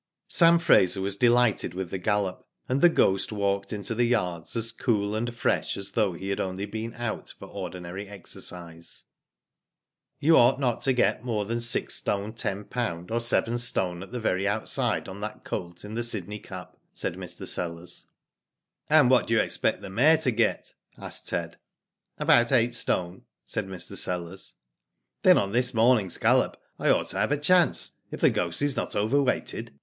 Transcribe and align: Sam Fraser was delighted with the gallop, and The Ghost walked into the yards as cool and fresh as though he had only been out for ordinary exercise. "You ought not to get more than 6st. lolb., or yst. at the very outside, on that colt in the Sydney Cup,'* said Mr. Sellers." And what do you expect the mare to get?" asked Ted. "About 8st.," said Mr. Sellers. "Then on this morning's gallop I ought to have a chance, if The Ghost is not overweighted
Sam 0.27 0.57
Fraser 0.57 0.99
was 0.99 1.15
delighted 1.15 1.75
with 1.75 1.91
the 1.91 1.99
gallop, 1.99 2.43
and 2.67 2.81
The 2.81 2.89
Ghost 2.89 3.31
walked 3.31 3.71
into 3.71 3.93
the 3.93 4.07
yards 4.07 4.55
as 4.55 4.71
cool 4.71 5.13
and 5.15 5.31
fresh 5.31 5.77
as 5.77 5.91
though 5.91 6.13
he 6.13 6.29
had 6.29 6.39
only 6.39 6.65
been 6.65 6.95
out 6.95 7.35
for 7.37 7.45
ordinary 7.47 8.07
exercise. 8.07 9.03
"You 10.19 10.37
ought 10.39 10.59
not 10.59 10.81
to 10.85 10.93
get 10.93 11.23
more 11.23 11.45
than 11.45 11.59
6st. 11.59 12.07
lolb., 12.07 12.29
or 13.11 13.17
yst. 13.19 13.31
at 14.01 14.11
the 14.11 14.19
very 14.19 14.47
outside, 14.47 15.07
on 15.07 15.21
that 15.21 15.43
colt 15.43 15.85
in 15.85 15.93
the 15.93 16.01
Sydney 16.01 16.39
Cup,'* 16.39 16.79
said 16.95 17.13
Mr. 17.13 17.47
Sellers." 17.47 18.07
And 18.89 19.07
what 19.07 19.27
do 19.27 19.35
you 19.35 19.39
expect 19.39 19.83
the 19.83 19.91
mare 19.91 20.17
to 20.17 20.31
get?" 20.31 20.73
asked 20.97 21.27
Ted. 21.27 21.57
"About 22.17 22.47
8st.," 22.47 23.21
said 23.45 23.67
Mr. 23.67 23.95
Sellers. 23.95 24.55
"Then 25.21 25.37
on 25.37 25.51
this 25.51 25.75
morning's 25.75 26.17
gallop 26.17 26.59
I 26.79 26.89
ought 26.89 27.09
to 27.09 27.19
have 27.19 27.31
a 27.31 27.37
chance, 27.37 27.91
if 28.09 28.19
The 28.19 28.31
Ghost 28.31 28.63
is 28.63 28.75
not 28.75 28.95
overweighted 28.95 29.73